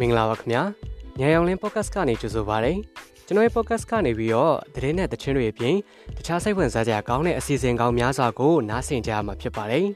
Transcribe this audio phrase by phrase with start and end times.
[0.00, 0.62] မင်္ဂလာပါခင်ဗျာ
[1.18, 2.72] ညံရောင်လင်း podcast ကနေကြိုဆိုပါရစေ
[3.26, 5.76] ကျွန်တော်ရဲ့ podcast ကနေပြီးတော့သတင်းနဲ့သတင်းတွေအပြင်
[6.16, 9.86] တခြားစိတ်ဝင်စားစရာကောင်းတဲ့အစီအစဉ်ကောင်းများစွာကိုနားဆင်ကြရမှာဖြစ်ပါတယ်